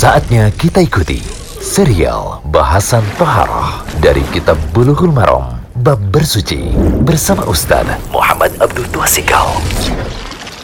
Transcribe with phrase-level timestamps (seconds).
[0.00, 1.20] Saatnya kita ikuti
[1.60, 6.72] serial bahasan Toharoh dari Kitab Bulughul Maram Bab Bersuci
[7.04, 9.60] bersama Ustaz Muhammad Abdul Tuasikal.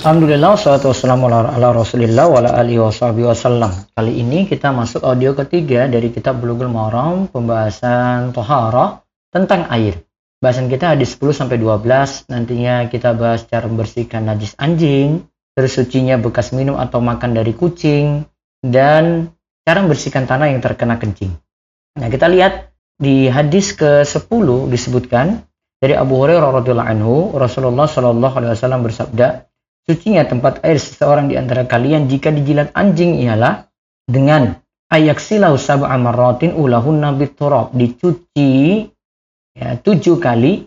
[0.00, 3.76] Alhamdulillah, salatu wassalamu ala, rasulillah wa alihi wa wasallam.
[3.92, 10.00] Kali ini kita masuk audio ketiga dari kitab Bulughul Maram, pembahasan Toharoh tentang air.
[10.40, 16.16] Bahasan kita hadis 10 sampai 12, nantinya kita bahas cara membersihkan najis anjing, terus sucinya
[16.16, 18.24] bekas minum atau makan dari kucing,
[18.62, 19.32] dan
[19.66, 21.34] cara membersihkan tanah yang terkena kencing.
[21.96, 25.44] Nah, kita lihat di hadis ke-10 disebutkan
[25.76, 29.44] dari Abu Hurairah radhiyallahu anhu, Rasulullah shallallahu alaihi wasallam bersabda,
[29.84, 33.68] "Sucinya tempat air seseorang di antara kalian jika dijilat anjing ialah
[34.08, 34.56] dengan
[34.88, 38.86] ayaksilahu sab'a marratin ulahunna biturab, dicuci
[39.52, 40.66] ya, tujuh kali.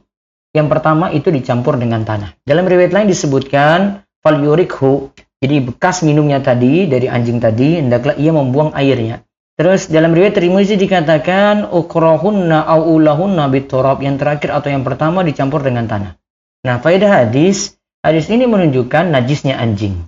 [0.49, 2.33] Yang pertama itu dicampur dengan tanah.
[2.41, 8.35] Dalam riwayat lain disebutkan fal yurikhu jadi bekas minumnya tadi dari anjing tadi hendaklah ia
[8.35, 9.23] membuang airnya.
[9.55, 15.63] Terus dalam riwayat Tirmizi dikatakan ukrahunna au ulahunna biturab yang terakhir atau yang pertama dicampur
[15.63, 16.15] dengan tanah.
[16.63, 19.99] Nah, faedah hadis, hadis ini menunjukkan najisnya anjing.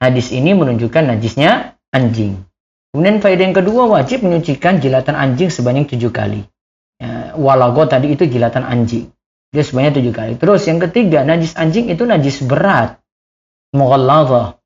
[0.00, 2.44] Hadis ini menunjukkan najisnya anjing.
[2.92, 6.44] Kemudian faedah yang kedua wajib menyucikan jilatan anjing sebanyak tujuh kali.
[7.00, 9.12] Ya, walago tadi itu jilatan anjing.
[9.48, 10.32] Dia sebanyak tujuh kali.
[10.36, 13.00] Terus yang ketiga, najis anjing itu najis berat.
[13.72, 14.57] Mughalladhah.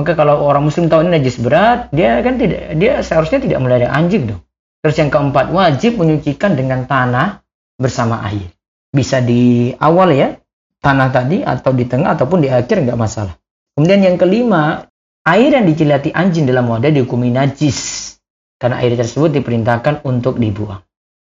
[0.00, 3.92] Maka kalau orang muslim tahu ini najis berat, dia kan tidak dia seharusnya tidak melihara
[3.92, 4.40] anjing dong.
[4.80, 7.44] Terus yang keempat, wajib menyucikan dengan tanah
[7.76, 8.48] bersama air.
[8.88, 10.40] Bisa di awal ya,
[10.80, 13.36] tanah tadi atau di tengah ataupun di akhir nggak masalah.
[13.76, 14.88] Kemudian yang kelima,
[15.28, 18.16] air yang dicilati anjing dalam wadah dihukumi najis
[18.56, 20.80] karena air tersebut diperintahkan untuk dibuang.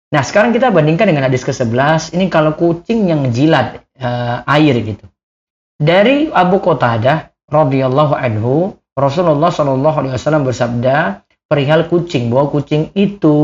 [0.09, 2.17] Nah, sekarang kita bandingkan dengan hadis ke-11.
[2.17, 5.05] Ini kalau kucing yang jilat uh, air gitu.
[5.79, 13.37] Dari Abu Qatadah radhiyallahu anhu, Rasulullah shallallahu alaihi wasallam bersabda perihal kucing bahwa kucing itu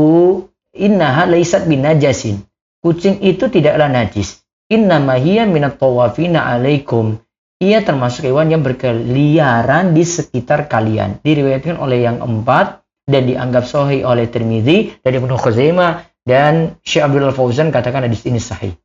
[0.77, 2.45] innaha laisat binajasin.
[2.85, 4.45] Kucing itu tidaklah najis.
[4.69, 7.17] Inna hiya minat tawafina alaikum.
[7.57, 11.23] Ia termasuk hewan yang berkeliaran di sekitar kalian.
[11.23, 17.31] Diriwayatkan oleh yang empat dan dianggap sahih oleh Tirmidzi dari Ibnu Khuzaimah dan Syekh Abdul
[17.31, 18.75] Fauzan katakan hadis ini sahih.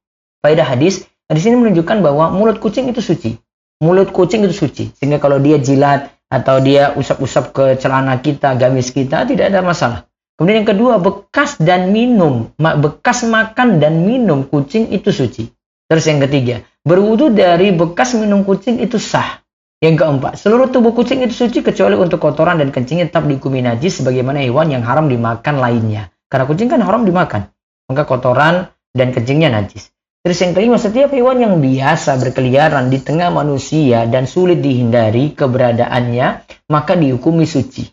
[0.41, 3.37] Faedah hadis, hadis ini menunjukkan bahwa mulut kucing itu suci
[3.81, 4.85] mulut kucing itu suci.
[4.95, 10.01] Sehingga kalau dia jilat atau dia usap-usap ke celana kita, gamis kita, tidak ada masalah.
[10.39, 12.49] Kemudian yang kedua, bekas dan minum.
[12.57, 15.53] Bekas makan dan minum kucing itu suci.
[15.91, 19.43] Terus yang ketiga, berwudu dari bekas minum kucing itu sah.
[19.81, 24.01] Yang keempat, seluruh tubuh kucing itu suci kecuali untuk kotoran dan kencingnya tetap dihukumi najis
[24.01, 26.09] sebagaimana hewan yang haram dimakan lainnya.
[26.29, 27.49] Karena kucing kan haram dimakan.
[27.89, 29.90] Maka kotoran dan kencingnya najis.
[30.21, 36.29] Terus yang kelima, setiap hewan yang biasa berkeliaran di tengah manusia dan sulit dihindari keberadaannya,
[36.69, 37.89] maka dihukumi suci.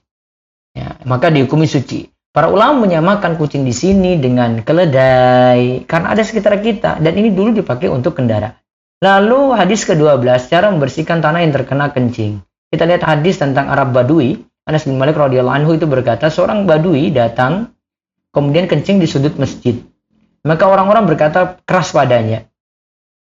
[0.75, 2.11] Ya, maka dihukumi suci.
[2.35, 7.49] Para ulama menyamakan kucing di sini dengan keledai karena ada sekitar kita dan ini dulu
[7.63, 8.53] dipakai untuk kendaraan.
[9.01, 12.45] Lalu hadis ke-12 cara membersihkan tanah yang terkena kencing.
[12.69, 14.37] Kita lihat hadis tentang Arab Badui.
[14.67, 17.73] Anas bin Malik radhiyallahu anhu itu berkata, seorang Badui datang
[18.29, 19.79] kemudian kencing di sudut masjid.
[20.47, 22.47] Maka orang-orang berkata keras padanya.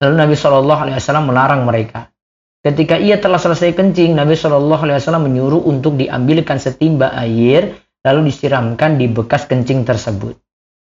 [0.04, 2.12] Lalu Nabi Shallallahu Alaihi Wasallam melarang mereka.
[2.60, 8.28] Ketika ia telah selesai kencing, Nabi Shallallahu Alaihi Wasallam menyuruh untuk diambilkan setimba air lalu
[8.28, 10.36] disiramkan di bekas kencing tersebut.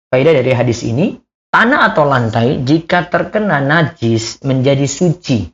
[0.09, 1.21] Faedah dari hadis ini,
[1.53, 5.45] tanah atau lantai jika terkena najis menjadi suci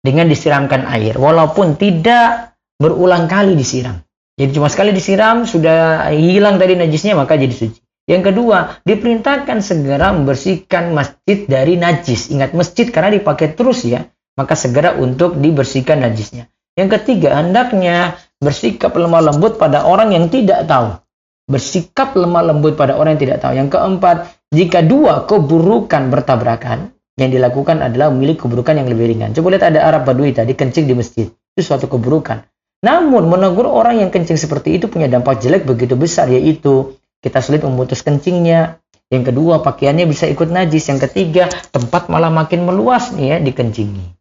[0.00, 4.00] dengan disiramkan air, walaupun tidak berulang kali disiram.
[4.38, 7.79] Jadi cuma sekali disiram sudah hilang tadi najisnya maka jadi suci.
[8.10, 12.34] Yang kedua, diperintahkan segera membersihkan masjid dari najis.
[12.34, 16.50] Ingat masjid karena dipakai terus ya, maka segera untuk dibersihkan najisnya.
[16.74, 20.98] Yang ketiga, hendaknya bersikap lemah lembut pada orang yang tidak tahu.
[21.46, 23.54] Bersikap lemah lembut pada orang yang tidak tahu.
[23.54, 24.16] Yang keempat,
[24.50, 29.30] jika dua keburukan bertabrakan, yang dilakukan adalah memilih keburukan yang lebih ringan.
[29.36, 31.26] Coba lihat ada Arab Badui tadi kencing di masjid.
[31.30, 32.42] Itu suatu keburukan.
[32.80, 37.60] Namun menegur orang yang kencing seperti itu punya dampak jelek begitu besar yaitu kita sulit
[37.60, 38.80] memutus kencingnya.
[39.12, 40.88] Yang kedua, pakaiannya bisa ikut najis.
[40.88, 44.16] Yang ketiga, tempat malah makin meluas nih ya dikencingi.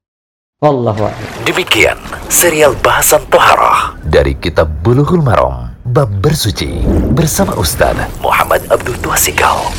[0.59, 1.07] Wallahu
[1.47, 1.95] Demikian
[2.27, 6.83] serial bahasan toharah dari kitab Bulughul Maram bab bersuci
[7.15, 9.71] bersama Ustaz Muhammad Abdul Tuasikal.